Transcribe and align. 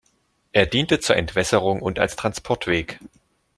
Er 0.51 0.65
diente 0.65 0.99
zur 0.99 1.15
Entwässerung 1.15 1.79
und 1.79 1.99
als 1.99 2.15
Transportweg. 2.15 2.99